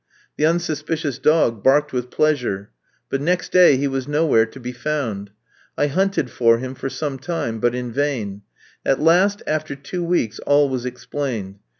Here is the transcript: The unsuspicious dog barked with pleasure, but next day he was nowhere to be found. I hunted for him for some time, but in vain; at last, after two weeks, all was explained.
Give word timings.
The 0.35 0.47
unsuspicious 0.47 1.19
dog 1.19 1.61
barked 1.63 1.93
with 1.93 2.09
pleasure, 2.09 2.71
but 3.11 3.21
next 3.21 3.51
day 3.51 3.77
he 3.77 3.87
was 3.87 4.07
nowhere 4.07 4.47
to 4.47 4.59
be 4.59 4.71
found. 4.71 5.29
I 5.77 5.85
hunted 5.85 6.31
for 6.31 6.57
him 6.57 6.73
for 6.73 6.89
some 6.89 7.19
time, 7.19 7.59
but 7.59 7.75
in 7.75 7.91
vain; 7.91 8.41
at 8.83 8.99
last, 8.99 9.43
after 9.45 9.75
two 9.75 10.03
weeks, 10.03 10.39
all 10.39 10.69
was 10.69 10.85
explained. 10.87 11.59